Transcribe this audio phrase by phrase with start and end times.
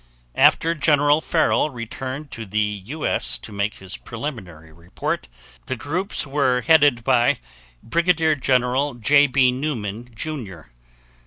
[0.33, 3.37] After General Farrell returned to the U.S.
[3.37, 5.29] to make his preliminary report,
[5.67, 7.37] the groups were headed by
[7.83, 9.27] Brigadier General J.
[9.27, 9.51] B.
[9.51, 10.61] Newman, Jr.